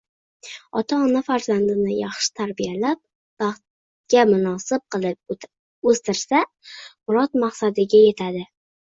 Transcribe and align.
Ota-ona 0.79 1.19
farzandni 1.25 1.97
yaxshi 1.97 2.29
tarbiyalab, 2.39 2.99
baxtga 3.43 4.23
munosib 4.29 4.85
qilib 4.95 5.45
o‘stirsa, 5.91 6.41
murod-maqsadiga 7.11 8.01
yetadi. 8.07 8.43